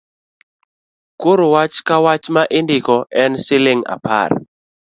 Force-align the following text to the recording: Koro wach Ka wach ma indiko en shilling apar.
Koro 1.21 1.45
wach 1.53 1.75
Ka 1.87 1.95
wach 2.05 2.25
ma 2.35 2.43
indiko 2.59 2.97
en 3.21 3.31
shilling 3.45 3.81
apar. 3.95 4.29